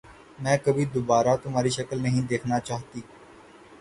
میں 0.39 0.55
کبھی 0.57 0.85
دوبارہ 0.85 1.35
تمہاری 1.43 1.69
شکل 1.69 2.01
نہیں 2.01 2.27
دیکھنا 2.27 2.59
چاہتی۔ 2.59 3.01